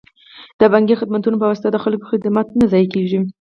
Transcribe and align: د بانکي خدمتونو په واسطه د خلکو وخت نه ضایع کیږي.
د 0.59 0.61
بانکي 0.73 0.95
خدمتونو 1.01 1.39
په 1.39 1.47
واسطه 1.49 1.69
د 1.71 1.77
خلکو 1.83 2.03
وخت 2.07 2.51
نه 2.61 2.65
ضایع 2.71 2.87
کیږي. 2.93 3.19